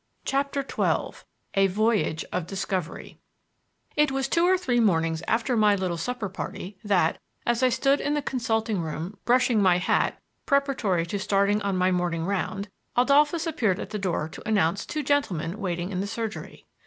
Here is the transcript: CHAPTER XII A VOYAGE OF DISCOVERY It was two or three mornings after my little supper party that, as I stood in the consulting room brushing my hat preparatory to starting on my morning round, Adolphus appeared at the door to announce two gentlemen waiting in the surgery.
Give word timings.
CHAPTER 0.25 0.65
XII 0.67 1.19
A 1.53 1.67
VOYAGE 1.67 2.25
OF 2.33 2.47
DISCOVERY 2.47 3.19
It 3.95 4.11
was 4.11 4.27
two 4.27 4.45
or 4.47 4.57
three 4.57 4.79
mornings 4.79 5.21
after 5.27 5.55
my 5.55 5.75
little 5.75 5.95
supper 5.95 6.27
party 6.27 6.79
that, 6.83 7.19
as 7.45 7.61
I 7.61 7.69
stood 7.69 8.01
in 8.01 8.15
the 8.15 8.21
consulting 8.23 8.81
room 8.81 9.19
brushing 9.25 9.61
my 9.61 9.77
hat 9.77 10.19
preparatory 10.47 11.05
to 11.05 11.19
starting 11.19 11.61
on 11.61 11.77
my 11.77 11.91
morning 11.91 12.25
round, 12.25 12.67
Adolphus 12.97 13.45
appeared 13.45 13.79
at 13.79 13.91
the 13.91 13.99
door 13.99 14.27
to 14.29 14.47
announce 14.49 14.87
two 14.87 15.03
gentlemen 15.03 15.59
waiting 15.59 15.91
in 15.91 15.99
the 16.01 16.07
surgery. 16.07 16.65